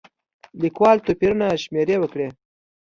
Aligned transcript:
لیکوال 0.61 0.97
توپیرونه 1.05 1.47
شمېرې 1.63 1.95
وکړي. 1.99 2.27